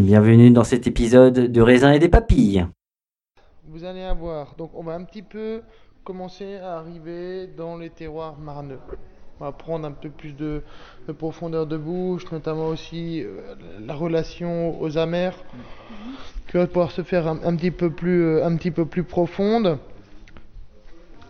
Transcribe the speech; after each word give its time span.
Bienvenue 0.00 0.50
dans 0.50 0.64
cet 0.64 0.88
épisode 0.88 1.34
de 1.52 1.60
raisin 1.60 1.92
et 1.92 2.00
des 2.00 2.08
papilles. 2.08 2.66
Vous 3.68 3.84
allez 3.84 4.02
avoir, 4.02 4.56
donc 4.56 4.72
on 4.74 4.82
va 4.82 4.94
un 4.94 5.04
petit 5.04 5.22
peu 5.22 5.62
commencer 6.02 6.56
à 6.56 6.78
arriver 6.78 7.46
dans 7.46 7.76
les 7.76 7.90
terroirs 7.90 8.36
marneux. 8.36 8.80
On 9.38 9.44
va 9.44 9.52
prendre 9.52 9.86
un 9.86 9.92
peu 9.92 10.10
plus 10.10 10.32
de, 10.32 10.62
de 11.06 11.12
profondeur 11.12 11.66
de 11.68 11.76
bouche, 11.76 12.30
notamment 12.32 12.66
aussi 12.66 13.22
euh, 13.22 13.54
la 13.86 13.94
relation 13.94 14.80
aux 14.80 14.98
amers, 14.98 15.36
qui 16.48 16.56
va 16.56 16.66
pouvoir 16.66 16.90
se 16.90 17.02
faire 17.02 17.28
un, 17.28 17.38
un 17.44 17.54
petit 17.54 17.70
peu 17.70 17.90
plus, 17.90 18.24
euh, 18.24 18.44
un 18.44 18.56
petit 18.56 18.72
peu 18.72 18.86
plus 18.86 19.04
profonde. 19.04 19.78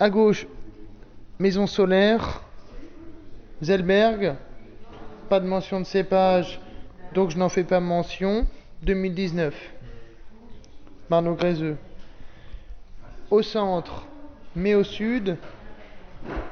À 0.01 0.09
gauche, 0.09 0.47
maison 1.39 1.67
solaire, 1.67 2.43
Zellberg, 3.63 4.37
pas 5.29 5.41
de 5.41 5.47
mention 5.47 5.81
de 5.81 5.87
cépage, 5.87 6.61
donc 7.15 7.31
je 7.31 7.39
n'en 7.39 7.51
fais 7.51 7.65
pas 7.65 7.81
mention. 7.81 8.47
2019, 8.85 9.55
Marno 11.09 11.35
Gréseux. 11.35 11.77
Au 13.31 13.43
centre, 13.43 14.05
mais 14.55 14.75
au 14.75 14.85
sud, 14.85 15.37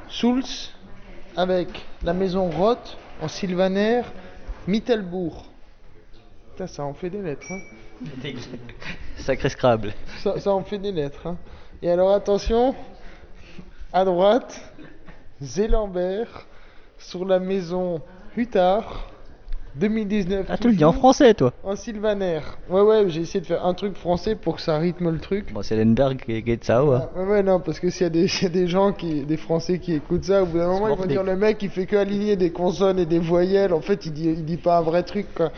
Soultz, 0.08 0.72
avec 1.36 1.68
la 2.02 2.14
maison 2.14 2.48
Roth 2.50 2.96
en 3.20 3.28
sylvaner, 3.28 4.02
Mittelbourg. 4.66 5.44
Putain, 6.50 6.66
ça 6.66 6.84
en 6.84 6.94
fait 6.94 7.10
des 7.10 7.22
lettres. 7.22 7.46
Hein. 7.50 7.60
Sacré 9.18 9.48
Scrabble. 9.48 9.92
Ça, 10.18 10.40
ça 10.40 10.52
en 10.52 10.64
fait 10.64 10.78
des 10.78 10.92
lettres. 10.92 11.26
Hein. 11.26 11.36
Et 11.82 11.90
alors 11.90 12.12
attention, 12.12 12.74
à 13.92 14.04
droite, 14.04 14.72
Zélambert, 15.42 16.46
sur 16.98 17.24
la 17.24 17.38
maison 17.38 18.00
Huttard, 18.36 19.11
2019. 19.74 20.46
Ah 20.50 20.58
tu 20.58 20.68
le 20.68 20.74
dis 20.74 20.84
en 20.84 20.92
français 20.92 21.32
toi 21.34 21.52
En 21.64 21.76
sylvaner. 21.76 22.40
Ouais, 22.68 22.82
ouais, 22.82 23.04
j'ai 23.08 23.22
essayé 23.22 23.40
de 23.40 23.46
faire 23.46 23.64
un 23.64 23.72
truc 23.74 23.96
français 23.96 24.34
pour 24.36 24.56
que 24.56 24.60
ça 24.62 24.76
rythme 24.78 25.10
le 25.10 25.18
truc. 25.18 25.52
Bon 25.52 25.62
c'est 25.62 25.76
Lenberg 25.82 26.18
qui 26.18 26.32
est 26.32 26.64
ça 26.64 26.84
ouais. 26.84 26.98
Ouais, 27.16 27.24
ouais, 27.24 27.42
non, 27.42 27.58
parce 27.60 27.80
que 27.80 27.88
s'il 27.88 28.02
y, 28.02 28.06
a 28.06 28.10
des- 28.10 28.28
s'il 28.28 28.42
y 28.44 28.46
a 28.46 28.50
des 28.50 28.66
gens, 28.68 28.92
qui, 28.92 29.22
des 29.24 29.36
Français 29.36 29.78
qui 29.78 29.94
écoutent 29.94 30.24
ça, 30.24 30.42
au 30.42 30.46
bout 30.46 30.58
d'un 30.58 30.66
moment, 30.68 30.88
ils 30.88 30.96
vont 30.96 31.06
dire 31.06 31.22
le 31.22 31.36
mec, 31.36 31.62
il 31.62 31.70
fait 31.70 31.86
que 31.86 31.96
aligner 31.96 32.36
des 32.36 32.50
consonnes 32.52 32.98
et 32.98 33.06
des 33.06 33.18
voyelles. 33.18 33.72
En 33.72 33.80
fait, 33.80 34.04
il 34.06 34.12
dit, 34.12 34.28
il 34.28 34.44
dit 34.44 34.58
pas 34.58 34.78
un 34.78 34.82
vrai 34.82 35.02
truc, 35.02 35.26
quoi. 35.34 35.50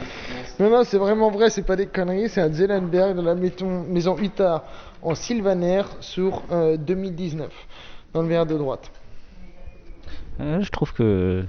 Non, 0.61 0.71
non, 0.71 0.85
c'est 0.85 0.99
vraiment 0.99 1.31
vrai, 1.31 1.51
c'est 1.51 1.63
pas 1.67 1.75
des 1.77 1.87
conneries. 1.87 2.29
C'est 2.29 2.41
un 2.41 2.53
Zellenberg 2.53 3.17
de 3.17 3.23
la 3.23 3.35
maison, 3.35 3.85
maison 3.89 4.17
Huttard 4.17 4.63
en 5.03 5.15
sylvaner 5.17 5.83
sur 6.01 6.43
euh, 6.53 6.77
2019, 6.77 7.51
dans 8.15 8.23
le 8.23 8.29
verre 8.29 8.47
de 8.47 8.57
droite. 8.57 8.91
Euh, 10.41 10.61
je 10.63 10.71
trouve 10.71 10.93
que 10.93 11.45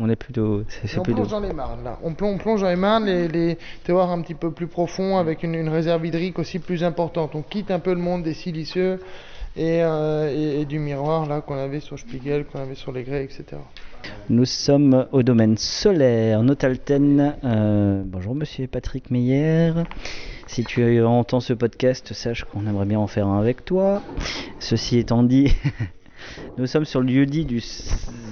on 0.00 0.08
est 0.08 0.16
plutôt 0.16 0.62
on 0.96 1.02
plutôt 1.02 1.22
plonge 1.22 1.28
dans 1.30 1.40
les 1.40 1.52
marnes, 1.52 1.84
là. 1.84 1.98
On 2.02 2.14
plonge, 2.14 2.34
on 2.34 2.38
plonge 2.38 2.60
dans 2.62 2.68
les 2.68 2.76
marnes, 2.76 3.04
les, 3.06 3.28
les 3.28 3.58
terroirs 3.84 4.10
un 4.10 4.20
petit 4.22 4.34
peu 4.34 4.50
plus 4.50 4.66
profonds, 4.66 5.18
avec 5.18 5.42
une, 5.42 5.54
une 5.54 5.68
réserve 5.68 6.04
hydrique 6.06 6.38
aussi 6.38 6.58
plus 6.58 6.82
importante. 6.84 7.34
On 7.34 7.42
quitte 7.42 7.70
un 7.70 7.78
peu 7.78 7.90
le 7.94 8.00
monde 8.00 8.22
des 8.22 8.34
siliceux 8.34 9.00
et, 9.56 9.82
euh, 9.82 10.32
et- 10.32 10.60
et 10.60 10.64
du 10.64 10.78
miroir, 10.78 11.26
là, 11.26 11.40
qu'on 11.40 11.56
avait 11.58 11.80
sur 11.80 11.98
Spiegel, 11.98 12.44
qu'on 12.46 12.60
avait 12.60 12.74
sur 12.76 12.92
les 12.92 13.02
grès, 13.02 13.24
etc. 13.24 13.44
Nous 14.30 14.44
sommes 14.46 15.06
au 15.12 15.22
domaine 15.22 15.56
solaire, 15.58 16.42
Notalten. 16.42 17.34
Euh, 17.44 18.02
bonjour 18.06 18.34
monsieur 18.34 18.66
Patrick 18.66 19.10
Meyer. 19.10 19.72
Si 20.46 20.64
tu 20.64 21.00
entends 21.02 21.40
ce 21.40 21.52
podcast, 21.52 22.12
sache 22.12 22.44
qu'on 22.44 22.66
aimerait 22.66 22.86
bien 22.86 22.98
en 22.98 23.06
faire 23.06 23.26
un 23.26 23.38
avec 23.38 23.64
toi. 23.64 24.02
Ceci 24.58 24.98
étant 24.98 25.22
dit, 25.22 25.54
nous 26.58 26.66
sommes 26.66 26.84
sur 26.84 27.00
le 27.00 27.06
lieu-dit 27.06 27.44
du 27.44 27.58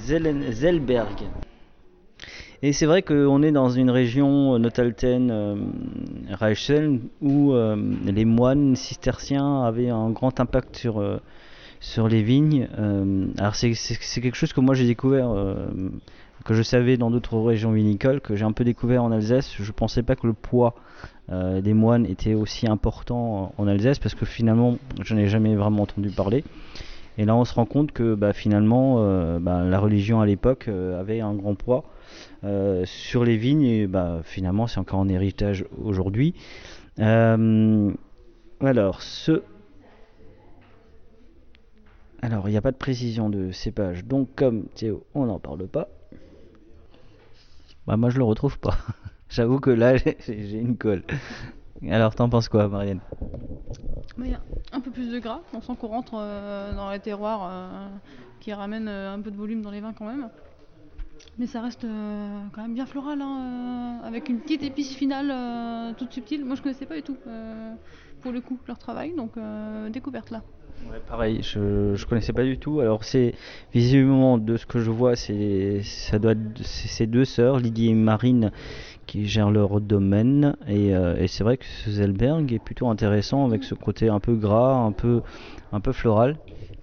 Zellen- 0.07 0.51
Zellberg. 0.53 1.17
Et 2.61 2.73
c'est 2.73 2.87
vrai 2.87 3.03
qu'on 3.03 3.43
est 3.43 3.53
dans 3.53 3.69
une 3.69 3.91
région 3.91 4.55
euh, 4.55 4.59
Notalten, 4.59 5.31
euh, 5.31 5.55
Reichsel, 6.33 6.99
où 7.21 7.53
euh, 7.53 7.77
les 8.05 8.25
moines 8.25 8.75
cisterciens 8.75 9.63
avaient 9.63 9.91
un 9.91 10.11
grand 10.11 10.41
impact 10.41 10.77
sur, 10.77 10.99
euh, 10.99 11.19
sur 11.79 12.09
les 12.09 12.23
vignes. 12.23 12.69
Euh, 12.77 13.27
alors 13.39 13.55
c'est 13.55 13.73
quelque 14.21 14.35
chose 14.35 14.53
que 14.53 14.61
moi 14.61 14.75
j'ai 14.75 14.87
découvert, 14.87 15.31
euh, 15.31 15.69
que 16.45 16.55
je 16.55 16.63
savais 16.63 16.97
dans 16.97 17.13
d'autres 17.13 17.39
régions 17.39 17.71
vinicoles, 17.71 18.21
que 18.21 18.35
j'ai 18.35 18.45
un 18.45 18.53
peu 18.53 18.65
découvert 18.65 19.05
en 19.05 19.13
Alsace. 19.13 19.55
Je 19.57 19.71
pensais 19.71 20.03
pas 20.03 20.17
que 20.17 20.27
le 20.27 20.33
poids 20.33 20.75
euh, 21.31 21.61
des 21.61 21.75
moines 21.75 22.07
était 22.07 22.35
aussi 22.35 22.69
important 22.69 23.55
en 23.57 23.69
Alsace, 23.69 24.01
parce 24.01 24.17
que 24.17 24.27
finalement 24.27 24.79
je 25.05 25.15
n'ai 25.15 25.29
jamais 25.29 25.55
vraiment 25.55 25.83
entendu 25.83 26.11
parler. 26.11 26.43
Et 27.19 27.25
là 27.25 27.37
on 27.37 27.45
se 27.45 27.53
rend 27.53 27.67
compte 27.67 27.93
que 27.93 28.15
bah, 28.15 28.33
finalement 28.33 28.97
euh, 28.99 29.39
bah, 29.39 29.65
la 29.65 29.79
religion 29.79 30.21
à 30.21 30.27
l'époque 30.27 30.69
euh, 30.69 30.99
avait 30.99 31.21
un 31.21 31.35
grand 31.35 31.55
poids 31.57 31.85
euh, 32.45 32.85
sur 32.87 33.25
les 33.25 33.37
vignes 33.37 33.65
et 33.65 33.87
bah, 33.87 34.21
finalement 34.23 34.67
c'est 34.67 34.79
encore 34.79 35.01
un 35.01 35.09
héritage 35.09 35.67
aujourd'hui. 35.83 36.35
Alors 38.61 39.03
ce 39.03 39.43
alors, 42.21 42.49
il 42.49 42.51
n'y 42.51 42.59
a 42.59 42.61
pas 42.61 42.73
de 42.73 42.77
précision 42.77 43.31
de 43.31 43.53
cépage, 43.53 44.05
donc 44.05 44.29
comme 44.35 44.65
Théo, 44.75 45.05
on 45.15 45.27
n'en 45.27 45.39
parle 45.39 45.69
pas. 45.69 45.89
Bah, 47.87 47.97
moi, 47.97 48.11
je 48.11 48.19
le 48.19 48.25
retrouve 48.25 48.59
pas. 48.59 48.77
J'avoue 49.29 49.61
que 49.61 49.71
là, 49.71 49.97
j'ai 50.27 50.59
une 50.59 50.77
colle. 50.77 51.05
Alors, 51.87 52.15
t'en 52.15 52.29
penses 52.29 52.49
quoi, 52.49 52.69
Marianne? 52.69 53.01
Il 54.19 54.31
y 54.31 54.35
a 54.35 54.41
un 54.73 54.81
peu 54.81 54.91
plus 54.91 55.13
de 55.13 55.19
gras, 55.19 55.41
on 55.55 55.61
sent 55.61 55.75
qu'on 55.79 55.87
rentre 55.87 56.15
euh, 56.17 56.75
dans 56.75 56.91
les 56.91 56.99
terroirs 56.99 57.49
euh, 57.51 57.89
qui 58.41 58.53
ramènent 58.53 58.89
euh, 58.89 59.15
un 59.15 59.21
peu 59.21 59.31
de 59.31 59.37
volume 59.37 59.63
dans 59.63 59.71
les 59.71 59.81
vins 59.81 59.93
quand 59.93 60.07
même. 60.07 60.29
Mais 61.39 61.47
ça 61.47 61.63
reste 61.63 61.85
euh, 61.85 62.41
quand 62.53 62.63
même 62.63 62.75
bien 62.75 62.85
floral, 62.85 63.23
hein, 63.23 64.01
euh, 64.03 64.07
avec 64.09 64.29
une 64.29 64.41
petite 64.41 64.65
épice 64.65 64.95
finale 64.95 65.31
euh, 65.31 65.93
toute 65.95 66.13
subtile. 66.13 66.45
Moi 66.45 66.57
je 66.57 66.63
connaissais 66.63 66.87
pas 66.87 66.97
du 66.97 67.03
tout 67.03 67.17
euh, 67.29 67.73
pour 68.21 68.33
le 68.33 68.41
coup 68.41 68.59
leur 68.67 68.79
travail, 68.79 69.15
donc 69.17 69.37
euh, 69.37 69.89
découverte 69.89 70.31
là. 70.31 70.43
Ouais, 70.91 71.01
pareil, 71.09 71.43
je, 71.43 71.95
je 71.95 72.07
connaissais 72.07 72.33
pas 72.33 72.45
du 72.45 72.59
tout. 72.59 72.81
Alors 72.81 73.05
c'est 73.05 73.35
visiblement 73.73 74.37
de 74.37 74.57
ce 74.57 74.67
que 74.67 74.81
je 74.81 74.91
vois, 74.91 75.15
c'est 75.17 75.83
ça 75.83 76.19
doit 76.19 76.33
être 76.33 76.63
c'est 76.63 76.89
ces 76.89 77.07
deux 77.07 77.25
sœurs, 77.25 77.59
Lydie 77.59 77.89
et 77.91 77.95
Marine, 77.95 78.51
qui 79.09 79.27
gèrent 79.27 79.51
leur 79.51 79.81
domaine. 79.81 80.57
Et, 80.69 80.95
euh, 80.95 81.17
et 81.17 81.27
c'est 81.27 81.43
vrai 81.43 81.57
que 81.57 81.65
ce 81.65 81.91
Zellberg 81.91 82.53
est 82.53 82.61
plutôt 82.61 82.89
intéressant 82.89 83.45
avec 83.45 83.65
ce 83.65 83.75
côté 83.75 84.09
un 84.09 84.21
peu 84.21 84.35
gras, 84.35 84.77
un 84.77 84.93
peu 84.93 85.23
un 85.73 85.81
peu 85.81 85.93
floral. 85.93 86.37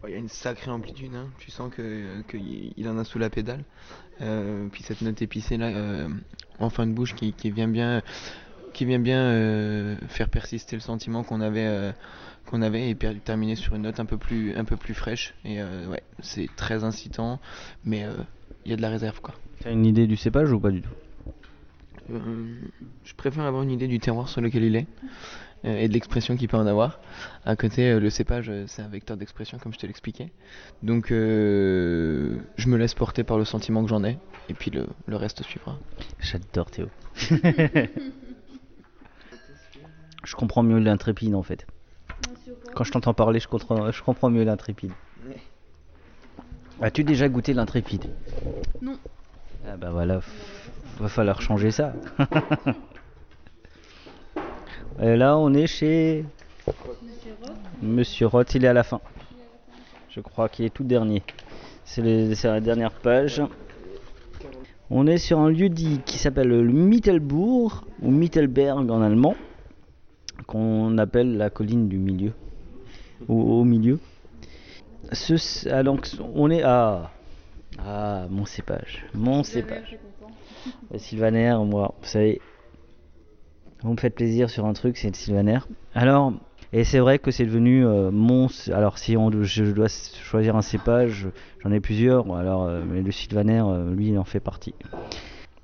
Il 0.07 0.11
y 0.11 0.15
a 0.15 0.17
une 0.17 0.27
sacrée 0.27 0.69
amplitude, 0.69 1.11
hein. 1.15 1.27
tu 1.39 1.49
sens 1.49 1.73
que 1.73 2.21
qu'il 2.29 2.73
il 2.75 2.89
en 2.89 2.97
a 2.97 3.03
sous 3.03 3.17
la 3.17 3.29
pédale. 3.29 3.63
Euh, 4.21 4.67
puis 4.71 4.81
cette 4.83 5.01
note 5.01 5.21
épicée 5.21 5.57
là 5.57 5.67
euh, 5.67 6.07
en 6.59 6.69
fin 6.69 6.87
de 6.87 6.93
bouche 6.93 7.15
qui, 7.15 7.33
qui 7.33 7.51
vient 7.51 7.67
bien 7.67 8.01
qui 8.73 8.85
vient 8.85 8.99
bien 8.99 9.19
euh, 9.19 9.97
faire 10.07 10.29
persister 10.29 10.77
le 10.77 10.79
sentiment 10.79 11.23
qu'on 11.23 11.41
avait 11.41 11.93
qu'on 12.45 12.61
avait 12.61 12.89
et 12.89 12.95
terminer 12.95 13.55
sur 13.55 13.75
une 13.75 13.81
note 13.81 13.99
un 13.99 14.05
peu 14.05 14.17
plus 14.17 14.55
un 14.55 14.63
peu 14.63 14.77
plus 14.77 14.93
fraîche 14.93 15.33
et 15.43 15.61
ouais 15.61 16.01
c'est 16.21 16.47
très 16.55 16.85
incitant 16.85 17.41
mais 17.83 18.05
il 18.63 18.71
y 18.71 18.73
a 18.73 18.77
de 18.77 18.81
la 18.81 18.89
réserve 18.89 19.19
quoi. 19.19 19.35
T'as 19.59 19.71
une 19.71 19.85
idée 19.85 20.07
du 20.07 20.15
cépage 20.15 20.49
ou 20.53 20.61
pas 20.61 20.71
du 20.71 20.81
tout? 20.81 20.93
Je 22.09 23.13
préfère 23.15 23.45
avoir 23.45 23.63
une 23.63 23.71
idée 23.71 23.87
du 23.87 23.99
terroir 23.99 24.29
sur 24.29 24.41
lequel 24.41 24.63
il 24.63 24.75
est 24.75 24.87
euh, 25.65 25.77
et 25.77 25.87
de 25.87 25.93
l'expression 25.93 26.35
qu'il 26.37 26.47
peut 26.47 26.57
en 26.57 26.67
avoir. 26.67 26.99
À 27.45 27.55
côté, 27.55 27.89
euh, 27.91 27.99
le 27.99 28.09
cépage, 28.09 28.49
euh, 28.49 28.65
c'est 28.67 28.81
un 28.81 28.87
vecteur 28.87 29.17
d'expression 29.17 29.57
comme 29.57 29.73
je 29.73 29.79
te 29.79 29.85
l'expliquais. 29.87 30.31
Donc 30.83 31.11
euh, 31.11 32.37
je 32.57 32.67
me 32.67 32.77
laisse 32.77 32.93
porter 32.93 33.23
par 33.23 33.37
le 33.37 33.45
sentiment 33.45 33.83
que 33.83 33.89
j'en 33.89 34.03
ai 34.03 34.17
et 34.49 34.53
puis 34.53 34.71
le, 34.71 34.87
le 35.07 35.15
reste 35.15 35.41
suivra. 35.43 35.77
J'adore 36.19 36.69
Théo. 36.69 36.87
je 40.23 40.35
comprends 40.35 40.63
mieux 40.63 40.79
l'intrépide 40.79 41.35
en 41.35 41.43
fait. 41.43 41.65
Quand 42.75 42.83
je 42.83 42.91
t'entends 42.91 43.13
parler, 43.13 43.39
je 43.39 43.47
comprends, 43.47 43.91
je 43.91 44.03
comprends 44.03 44.29
mieux 44.29 44.43
l'intrépide. 44.43 44.91
As-tu 46.81 47.05
déjà 47.05 47.29
goûté 47.29 47.53
l'intrépide? 47.53 48.09
Non. 48.81 48.99
Ah 49.67 49.77
bah 49.77 49.89
voilà, 49.91 50.19
va 50.99 51.07
falloir 51.07 51.41
changer 51.41 51.71
ça. 51.71 51.93
Et 55.01 55.15
là, 55.15 55.37
on 55.37 55.53
est 55.55 55.65
chez 55.65 56.23
Monsieur 57.81 58.27
Roth, 58.27 58.53
il 58.53 58.63
est 58.63 58.67
à 58.67 58.73
la 58.73 58.83
fin. 58.83 59.01
Je 60.09 60.19
crois 60.21 60.49
qu'il 60.49 60.65
est 60.65 60.69
tout 60.69 60.83
dernier. 60.83 61.23
C'est 61.83 62.03
la 62.43 62.61
dernière 62.61 62.91
page. 62.91 63.41
On 64.91 65.07
est 65.07 65.17
sur 65.17 65.39
un 65.39 65.49
lieu 65.49 65.69
dit 65.69 65.99
qui 66.05 66.19
s'appelle 66.19 66.49
le 66.49 66.61
Mittelbourg 66.71 67.85
ou 68.03 68.11
Mittelberg 68.11 68.91
en 68.91 69.01
allemand, 69.01 69.35
qu'on 70.45 70.97
appelle 70.99 71.37
la 71.37 71.49
colline 71.49 71.87
du 71.89 71.97
milieu, 71.97 72.33
au, 73.27 73.33
au 73.33 73.63
milieu. 73.63 73.97
Ce, 75.11 75.67
ah, 75.69 75.81
on 76.35 76.51
est 76.51 76.61
à 76.61 77.11
ah 77.79 78.27
mon 78.29 78.45
cépage, 78.45 79.05
mon 79.13 79.43
cépage. 79.43 79.97
Le 80.91 80.97
Sylvaner, 80.99 81.55
moi, 81.65 81.93
vous 82.01 82.07
savez, 82.07 82.41
vous 83.81 83.91
me 83.91 83.97
faites 83.97 84.15
plaisir 84.15 84.49
sur 84.49 84.65
un 84.65 84.73
truc, 84.73 84.97
c'est 84.97 85.09
le 85.09 85.13
Sylvaner. 85.13 85.59
Alors, 85.93 86.33
et 86.73 86.83
c'est 86.83 86.99
vrai 86.99 87.19
que 87.19 87.31
c'est 87.31 87.45
devenu 87.45 87.85
euh, 87.85 88.11
mon. 88.11 88.47
Alors, 88.73 88.97
si 88.97 89.15
on, 89.15 89.31
je 89.43 89.63
dois 89.65 89.87
choisir 89.87 90.55
un 90.55 90.61
cépage, 90.61 91.27
j'en 91.63 91.71
ai 91.71 91.79
plusieurs. 91.79 92.33
Alors, 92.35 92.63
euh, 92.63 92.81
mais 92.85 93.01
le 93.01 93.11
Sylvaner, 93.11 93.63
euh, 93.65 93.93
lui, 93.93 94.09
il 94.09 94.17
en 94.17 94.23
fait 94.23 94.39
partie. 94.39 94.73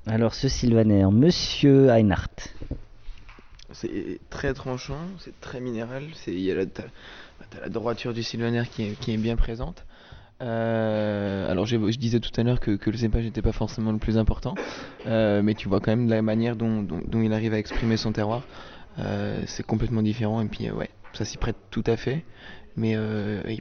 Alors, 0.06 0.34
ce 0.34 0.48
Sylvaner, 0.48 1.06
Monsieur 1.12 1.90
Einhardt. 1.90 2.54
C'est 3.74 4.20
très 4.30 4.54
tranchant, 4.54 5.00
c'est 5.18 5.40
très 5.40 5.62
minéral. 5.62 6.04
C'est 6.14 6.34
il 6.34 6.42
y 6.42 6.52
a 6.52 6.56
la, 6.56 6.66
t'as, 6.66 6.84
t'as 7.50 7.62
la 7.62 7.70
droiture 7.70 8.14
du 8.14 8.22
sylvaner 8.22 8.64
qui 8.70 8.84
est, 8.84 9.00
qui 9.00 9.14
est 9.14 9.18
bien 9.18 9.38
présente. 9.38 9.86
Euh, 10.42 11.52
alors 11.52 11.66
je 11.66 11.78
disais 11.98 12.20
tout 12.20 12.32
à 12.40 12.44
l'heure 12.44 12.60
que, 12.60 12.78
le 12.84 12.98
cépage 12.98 13.24
n'était 13.24 13.42
pas 13.42 13.52
forcément 13.52 13.92
le 13.92 14.00
plus 14.00 14.18
important, 14.18 14.56
euh, 15.06 15.42
mais 15.44 15.54
tu 15.54 15.68
vois 15.68 15.80
quand 15.80 15.92
même 15.92 16.10
la 16.10 16.22
manière 16.22 16.56
dont, 16.56 16.86
il 17.14 17.34
arrive 17.34 17.54
à 17.54 17.60
exprimer 17.60 17.98
son 17.98 18.12
terroir. 18.12 18.44
Euh, 19.00 19.42
c'est 19.46 19.66
complètement 19.66 20.02
différent 20.02 20.42
et 20.42 20.46
puis 20.46 20.70
ouais, 20.70 20.90
ça 21.14 21.26
s'y 21.26 21.38
prête 21.38 21.56
tout 21.70 21.84
à 21.86 21.96
fait. 21.96 22.24
Mais 22.78 22.96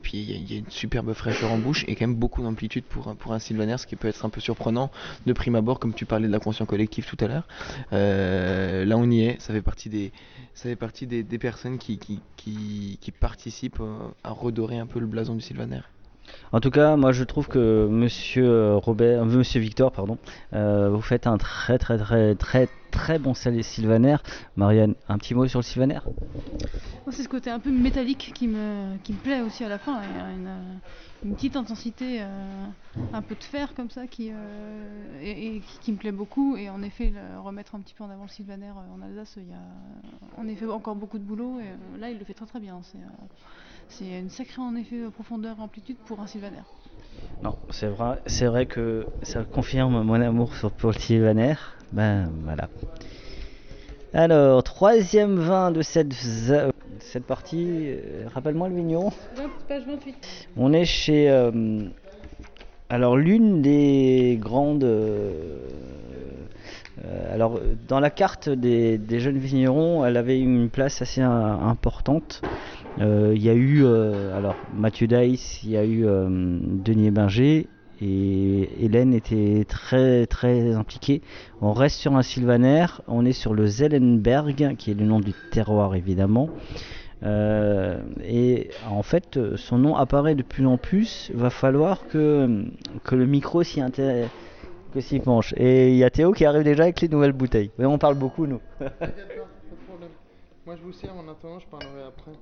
puis 0.02 0.18
il 0.18 0.52
y, 0.52 0.54
a- 0.54 0.58
une 0.58 0.70
superbe 0.70 1.12
fraîcheur 1.14 1.50
en 1.50 1.58
bouche 1.58 1.84
et 1.88 1.96
quand 1.96 2.06
même 2.06 2.14
beaucoup 2.14 2.42
d'amplitude 2.42 2.84
pour, 2.84 3.08
un- 3.32 3.38
sylvaner, 3.40 3.76
ce 3.76 3.86
qui 3.86 3.96
peut 3.96 4.06
être 4.06 4.24
un 4.24 4.30
peu 4.30 4.40
surprenant 4.40 4.90
de 5.26 5.32
prime 5.32 5.56
abord, 5.56 5.80
comme 5.80 5.94
tu 5.94 6.06
parlais 6.06 6.28
de 6.28 6.32
la 6.32 6.38
conscience 6.38 6.68
collective 6.68 7.06
tout 7.06 7.16
à 7.24 7.26
l'heure. 7.26 7.48
Là 7.90 8.96
on 8.96 9.10
y 9.10 9.22
est, 9.22 9.40
ça 9.40 9.52
fait 9.52 9.62
partie 9.62 9.88
des, 9.88 10.12
personnes 11.38 11.78
qui, 11.78 11.98
participent 13.18 13.82
à 14.22 14.30
redorer 14.30 14.78
un 14.78 14.86
peu 14.86 15.00
le 15.00 15.06
blason 15.06 15.34
du 15.34 15.40
sylvaner. 15.40 15.80
En 16.52 16.60
tout 16.60 16.70
cas, 16.70 16.96
moi 16.96 17.12
je 17.12 17.22
trouve 17.22 17.46
que 17.48 17.86
Monsieur 17.88 18.48
euh, 18.48 18.76
Robert, 18.76 19.22
euh, 19.22 19.24
Monsieur 19.24 19.60
Victor, 19.60 19.92
pardon, 19.92 20.18
euh, 20.52 20.90
vous 20.90 21.00
faites 21.00 21.26
un 21.26 21.38
très 21.38 21.78
très 21.78 21.96
très 21.96 22.34
très 22.34 22.68
très 22.90 23.18
bon 23.20 23.34
Sylvaner. 23.34 24.16
Marianne, 24.56 24.94
un 25.08 25.18
petit 25.18 25.34
mot 25.34 25.46
sur 25.46 25.60
le 25.60 25.64
Sylvaner 25.64 26.00
c'est 27.10 27.24
ce 27.24 27.28
côté 27.28 27.50
un 27.50 27.58
peu 27.58 27.72
métallique 27.72 28.30
qui 28.32 28.46
me, 28.46 28.96
plaît 29.24 29.40
aussi 29.40 29.64
à 29.64 29.68
la 29.68 29.78
fin. 29.78 30.00
Une, 31.24 31.34
petite 31.34 31.56
intensité, 31.56 32.20
un 33.12 33.20
peu 33.20 33.34
de 33.34 33.42
fer 33.42 33.74
comme 33.74 33.90
ça, 33.90 34.06
qui, 34.06 34.30
me 34.30 35.96
plaît 35.96 36.12
beaucoup. 36.12 36.56
Et 36.56 36.70
en 36.70 36.82
effet, 36.82 37.12
remettre 37.42 37.74
un 37.74 37.80
petit 37.80 37.94
peu 37.94 38.04
en 38.04 38.10
avant 38.10 38.22
le 38.22 38.28
Sylvaner 38.28 38.70
en 38.70 39.02
Alsace, 39.02 39.38
il 39.38 39.48
y 39.48 39.52
a 39.52 40.40
en 40.40 40.46
effet 40.46 40.66
encore 40.66 40.94
beaucoup 40.94 41.18
de 41.18 41.24
boulot. 41.24 41.58
Et 41.58 41.98
là, 42.00 42.10
il 42.10 42.18
le 42.18 42.24
fait 42.24 42.34
très 42.34 42.46
très 42.46 42.60
bien. 42.60 42.80
C'est 43.90 44.18
une 44.18 44.30
sacrée 44.30 44.62
en 44.62 44.74
effet 44.76 44.96
profondeur 45.12 45.56
et 45.58 45.62
amplitude 45.62 45.96
pour 46.06 46.20
un 46.20 46.26
Sylvaner. 46.26 46.62
Non, 47.42 47.54
c'est 47.70 47.86
vrai, 47.88 48.18
c'est 48.26 48.46
vrai 48.46 48.66
que 48.66 49.06
ça 49.22 49.44
confirme 49.44 50.02
mon 50.02 50.20
amour 50.20 50.52
pour 50.78 50.90
le 50.92 50.98
Sylvaner. 50.98 51.54
Ben 51.92 52.30
voilà. 52.44 52.68
Alors, 54.12 54.62
troisième 54.62 55.36
vin 55.36 55.70
de 55.70 55.82
cette, 55.82 56.12
cette 56.98 57.24
partie. 57.24 57.66
euh, 57.86 58.26
Rappelle-moi 58.34 58.68
le 58.68 58.74
vigneron. 58.76 59.10
page 59.68 59.84
28. 59.86 60.48
On 60.56 60.72
est 60.72 60.84
chez. 60.84 61.30
euh, 61.30 61.82
alors, 62.88 63.16
l'une 63.16 63.62
des 63.62 64.36
grandes. 64.40 64.82
euh, 64.84 65.58
alors, 67.32 67.60
dans 67.88 68.00
la 68.00 68.10
carte 68.10 68.48
des, 68.48 68.98
des 68.98 69.20
jeunes 69.20 69.38
vignerons, 69.38 70.04
elle 70.04 70.16
avait 70.16 70.38
une 70.40 70.68
place 70.68 71.00
assez 71.00 71.22
euh, 71.22 71.26
importante. 71.28 72.42
Euh, 72.98 73.32
Il 73.34 73.42
y 73.42 73.48
a 73.48 73.54
eu. 73.54 73.84
euh, 73.84 74.36
alors, 74.36 74.56
Mathieu 74.74 75.06
Dice, 75.06 75.62
il 75.62 75.70
y 75.70 75.76
a 75.76 75.84
eu 75.84 76.06
euh, 76.06 76.28
Denis 76.28 77.10
Binger. 77.10 77.68
Et 78.02 78.84
Hélène 78.84 79.12
était 79.12 79.66
très 79.68 80.26
très 80.26 80.74
impliquée. 80.74 81.20
On 81.60 81.74
reste 81.74 81.98
sur 81.98 82.16
un 82.16 82.22
Sylvaner, 82.22 82.86
on 83.08 83.26
est 83.26 83.32
sur 83.32 83.52
le 83.52 83.66
Zellenberg, 83.66 84.74
qui 84.78 84.90
est 84.90 84.94
le 84.94 85.04
nom 85.04 85.20
du 85.20 85.34
terroir 85.52 85.94
évidemment. 85.94 86.48
Et 87.22 88.70
en 88.88 89.02
fait, 89.02 89.38
son 89.56 89.76
nom 89.76 89.96
apparaît 89.96 90.34
de 90.34 90.42
plus 90.42 90.64
en 90.66 90.78
plus. 90.78 91.30
Va 91.34 91.50
falloir 91.50 92.06
que, 92.08 92.64
que 93.04 93.14
le 93.14 93.26
micro 93.26 93.62
s'y 93.62 93.82
que 94.94 95.00
s'y 95.00 95.20
penche. 95.20 95.52
Et 95.58 95.90
il 95.90 95.96
y 95.96 96.04
a 96.04 96.08
Théo 96.08 96.32
qui 96.32 96.46
arrive 96.46 96.64
déjà 96.64 96.84
avec 96.84 97.02
les 97.02 97.08
nouvelles 97.08 97.32
bouteilles. 97.32 97.70
Mais 97.78 97.84
on 97.84 97.98
parle 97.98 98.14
beaucoup, 98.16 98.46
nous. 98.46 98.60
Moi 100.66 100.76
je 100.76 100.82
vous 100.82 100.92
sers 100.92 101.14
en 101.14 101.28
attendant, 101.30 101.58
je 101.58 101.66
parlerai 101.66 102.02
après. 102.08 102.32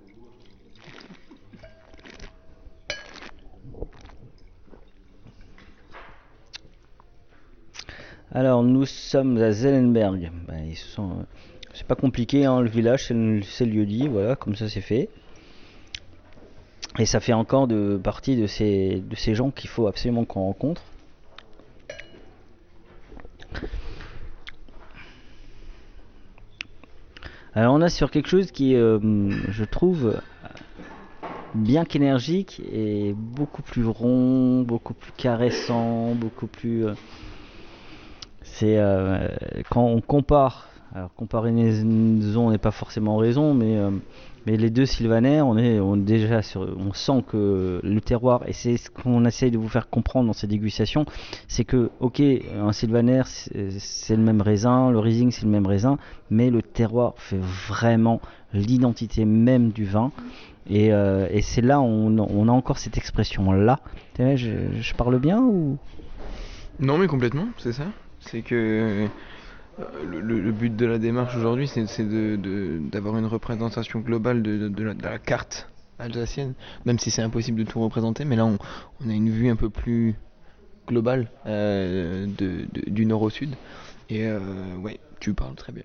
Alors, 8.30 8.62
nous 8.62 8.85
sommes 8.85 9.38
à 9.38 9.52
Zellenberg. 9.52 10.30
Ben, 10.47 10.70
c'est 11.73 11.87
pas 11.87 11.94
compliqué, 11.94 12.44
hein, 12.44 12.61
le 12.61 12.68
village, 12.68 13.06
c'est 13.06 13.14
le, 13.14 13.40
c'est 13.40 13.64
le 13.64 13.73
lieu 13.73 13.87
dit, 13.87 14.06
voilà, 14.06 14.37
comme 14.37 14.54
ça 14.54 14.68
c'est 14.68 14.82
fait. 14.82 15.08
Et 16.99 17.06
ça 17.06 17.20
fait 17.20 17.32
encore 17.32 17.68
de 17.68 17.97
partie 17.97 18.37
de 18.37 18.47
ces, 18.47 19.00
de 19.00 19.16
ces 19.16 19.35
gens 19.35 19.50
qu'il 19.50 19.70
faut 19.70 19.87
absolument 19.87 20.26
qu'on 20.26 20.40
rencontre. 20.42 20.82
Alors 27.54 27.75
on 27.75 27.80
a 27.80 27.88
sur 27.88 28.11
quelque 28.11 28.28
chose 28.28 28.50
qui, 28.50 28.75
euh, 28.75 28.99
je 29.49 29.64
trouve, 29.64 30.20
bien 31.54 31.87
qu'énergique, 31.87 32.61
et 32.70 33.14
beaucoup 33.16 33.62
plus 33.62 33.87
rond, 33.87 34.62
beaucoup 34.62 34.92
plus 34.92 35.12
caressant, 35.12 36.14
beaucoup 36.14 36.47
plus... 36.47 36.88
euh, 36.88 36.94
c'est 38.58 38.76
euh, 38.76 39.28
quand 39.70 39.84
on 39.84 40.00
compare, 40.00 40.68
alors 40.92 41.14
comparaison 41.14 42.50
n'est 42.50 42.58
pas 42.58 42.72
forcément 42.72 43.16
raison, 43.16 43.54
mais, 43.54 43.76
euh, 43.76 43.90
mais 44.46 44.56
les 44.56 44.70
deux 44.70 44.84
Sylvaner, 44.84 45.42
on 45.42 45.56
est, 45.56 45.80
déjà 45.98 46.40
on 46.76 46.92
sent 46.92 47.22
que 47.28 47.80
le 47.84 48.00
terroir, 48.00 48.42
et 48.48 48.52
c'est 48.52 48.76
ce 48.76 48.90
qu'on 48.90 49.24
essaye 49.24 49.52
de 49.52 49.58
vous 49.58 49.68
faire 49.68 49.88
comprendre 49.88 50.26
dans 50.26 50.32
ces 50.32 50.48
dégustations, 50.48 51.06
c'est 51.46 51.64
que, 51.64 51.90
ok, 52.00 52.20
un 52.20 52.72
Sylvaner, 52.72 53.22
c'est 53.26 54.16
le 54.16 54.22
même 54.22 54.40
raisin, 54.40 54.90
le 54.90 54.98
Riesling, 54.98 55.30
c'est 55.30 55.44
le 55.44 55.50
même 55.50 55.66
raisin, 55.66 55.96
mais 56.28 56.50
le 56.50 56.62
terroir 56.62 57.14
fait 57.16 57.38
vraiment 57.68 58.20
l'identité 58.52 59.24
même 59.24 59.70
du 59.70 59.84
vin. 59.84 60.10
Et, 60.68 60.92
euh, 60.92 61.28
c'est 61.42 61.62
là 61.62 61.80
on, 61.80 62.18
on 62.18 62.48
a 62.48 62.52
encore 62.52 62.78
cette 62.78 62.98
expression 62.98 63.52
là. 63.52 63.78
Je, 64.18 64.50
je 64.80 64.94
parle 64.94 65.20
bien 65.20 65.40
ou? 65.40 65.78
Non, 66.80 66.98
mais 66.98 67.06
complètement, 67.06 67.46
c'est 67.56 67.72
ça. 67.72 67.84
C'est 68.20 68.42
que 68.42 69.08
euh, 69.80 70.04
le, 70.04 70.52
but 70.52 70.75
de 70.75 70.87
la 70.87 70.98
démarche 70.98 71.37
aujourd'hui, 71.37 71.68
c'est 71.68 71.87
c'est 71.87 72.04
de- 72.04 72.80
d'avoir 72.90 73.16
une 73.18 73.26
représentation 73.26 74.00
globale 74.00 74.42
de, 74.42 74.82
la, 74.82 75.18
carte 75.18 75.70
alsacienne, 75.98 76.54
même 76.84 76.98
si 76.98 77.10
c'est 77.10 77.22
impossible 77.22 77.64
de 77.64 77.70
tout 77.70 77.80
représenter, 77.80 78.25
mais 78.25 78.37
là 78.37 78.46
on, 78.46 78.56
a 79.08 79.12
une 79.12 79.30
vue 79.30 79.48
un 79.48 79.56
peu 79.56 79.70
plus 79.70 80.14
globale 80.87 81.30
euh, 81.46 82.26
du 82.87 83.06
nord 83.06 83.22
au 83.22 83.30
sud. 83.30 83.54
Et 84.08 84.26
euh, 84.26 84.76
ouais, 84.76 85.00
tu 85.20 85.34
parles 85.34 85.54
très 85.54 85.72
bien. 85.72 85.84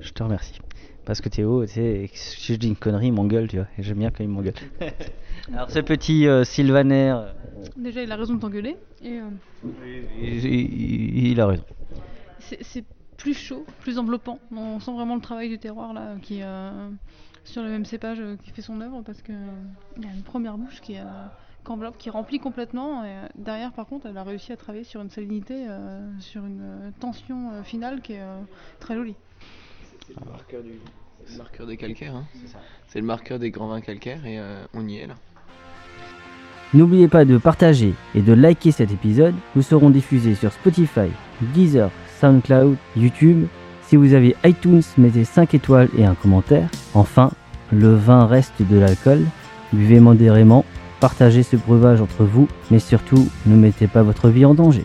Je 0.00 0.10
te 0.12 0.22
remercie. 0.22 0.58
Parce 1.04 1.20
que 1.20 1.28
Théo, 1.28 1.64
tu 1.66 1.72
sais, 1.72 2.10
si 2.12 2.52
je 2.54 2.58
dis 2.58 2.68
une 2.68 2.76
connerie, 2.76 3.06
il 3.06 3.12
m'engueule, 3.12 3.48
tu 3.48 3.56
vois. 3.56 3.66
Et 3.78 3.82
j'aime 3.82 3.98
bien 3.98 4.10
quand 4.10 4.22
il 4.22 4.28
m'engueule. 4.28 4.54
Alors 5.52 5.70
ce 5.70 5.78
petit 5.78 6.26
euh, 6.26 6.44
Sylvaner, 6.44 7.12
euh, 7.16 7.32
Déjà, 7.76 8.02
il 8.02 8.12
a 8.12 8.16
raison 8.16 8.34
de 8.34 8.40
t'engueuler. 8.40 8.76
Et 9.02 9.18
euh, 9.20 9.28
il, 10.20 10.44
il- 10.44 11.26
il 11.28 11.40
a 11.40 11.46
raison. 11.46 11.64
c'est 12.40 12.62
c'est 12.62 12.84
plus 13.16 13.34
chaud, 13.34 13.66
plus 13.80 13.98
enveloppant. 13.98 14.38
On 14.54 14.78
sent 14.78 14.92
vraiment 14.92 15.16
le 15.16 15.20
travail 15.20 15.48
du 15.48 15.58
terroir 15.58 15.92
là, 15.92 16.14
qui 16.22 16.40
euh, 16.42 16.90
sur 17.44 17.62
le 17.62 17.68
même 17.70 17.84
cépage 17.84 18.20
euh, 18.20 18.36
qui 18.36 18.50
fait 18.50 18.62
son 18.62 18.80
œuvre 18.80 19.02
parce 19.02 19.22
que 19.22 19.32
euh, 19.32 19.50
il 19.96 20.04
y 20.04 20.06
a 20.06 20.12
une 20.12 20.22
première 20.22 20.56
bouche 20.58 20.80
qui, 20.80 20.96
euh, 20.98 21.02
qui 21.64 21.72
enveloppe, 21.72 21.96
qui 21.98 22.10
remplit 22.10 22.38
complètement. 22.38 23.02
Et 23.04 23.08
euh, 23.08 23.26
derrière, 23.36 23.72
par 23.72 23.86
contre, 23.86 24.06
elle 24.06 24.16
a 24.18 24.22
réussi 24.22 24.52
à 24.52 24.56
travailler 24.56 24.84
sur 24.84 25.00
une 25.00 25.10
salinité, 25.10 25.66
euh, 25.68 26.00
sur 26.20 26.44
une 26.46 26.60
euh, 26.60 26.90
tension 27.00 27.52
euh, 27.54 27.62
finale 27.64 28.02
qui 28.02 28.12
est 28.12 28.20
euh, 28.20 28.38
très 28.78 28.94
jolie. 28.94 29.16
C'est 30.08 30.24
le 30.24 30.30
marqueur, 30.30 30.62
du, 30.62 30.70
le 31.30 31.36
marqueur 31.38 31.66
des 31.66 31.76
calcaires. 31.76 32.16
hein. 32.16 32.24
C'est 32.88 33.00
le 33.00 33.06
marqueur 33.06 33.38
des 33.38 33.50
grands 33.50 33.68
vins 33.68 33.80
calcaires 33.80 34.24
et 34.26 34.38
euh, 34.38 34.64
on 34.74 34.86
y 34.88 34.96
est 34.96 35.06
là. 35.06 35.14
N'oubliez 36.74 37.08
pas 37.08 37.24
de 37.24 37.38
partager 37.38 37.94
et 38.14 38.20
de 38.20 38.32
liker 38.32 38.72
cet 38.72 38.90
épisode. 38.92 39.34
Nous 39.56 39.62
serons 39.62 39.90
diffusés 39.90 40.34
sur 40.34 40.52
Spotify, 40.52 41.08
Deezer, 41.54 41.90
SoundCloud, 42.20 42.76
YouTube. 42.96 43.46
Si 43.82 43.96
vous 43.96 44.12
avez 44.12 44.36
iTunes, 44.44 44.82
mettez 44.98 45.24
5 45.24 45.54
étoiles 45.54 45.88
et 45.96 46.04
un 46.04 46.14
commentaire. 46.14 46.68
Enfin, 46.94 47.30
le 47.72 47.94
vin 47.94 48.26
reste 48.26 48.60
de 48.60 48.78
l'alcool. 48.78 49.22
Buvez 49.72 50.00
modérément, 50.00 50.64
partagez 51.00 51.42
ce 51.42 51.56
breuvage 51.56 52.00
entre 52.02 52.24
vous, 52.24 52.48
mais 52.70 52.78
surtout, 52.80 53.28
ne 53.46 53.56
mettez 53.56 53.86
pas 53.86 54.02
votre 54.02 54.28
vie 54.28 54.44
en 54.44 54.54
danger. 54.54 54.84